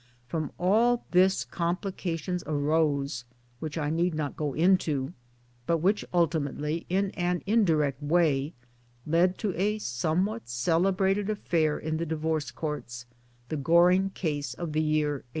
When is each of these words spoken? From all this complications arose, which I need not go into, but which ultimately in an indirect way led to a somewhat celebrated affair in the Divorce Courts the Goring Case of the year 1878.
From 0.25 0.51
all 0.57 1.05
this 1.11 1.43
complications 1.45 2.43
arose, 2.47 3.23
which 3.59 3.77
I 3.77 3.91
need 3.91 4.15
not 4.15 4.35
go 4.35 4.55
into, 4.55 5.13
but 5.67 5.77
which 5.77 6.03
ultimately 6.11 6.87
in 6.89 7.11
an 7.11 7.43
indirect 7.45 8.01
way 8.01 8.53
led 9.05 9.37
to 9.37 9.53
a 9.55 9.77
somewhat 9.77 10.49
celebrated 10.49 11.29
affair 11.29 11.77
in 11.77 11.97
the 11.97 12.07
Divorce 12.07 12.49
Courts 12.49 13.05
the 13.49 13.57
Goring 13.57 14.09
Case 14.09 14.55
of 14.55 14.71
the 14.73 14.81
year 14.81 15.09
1878. 15.21 15.25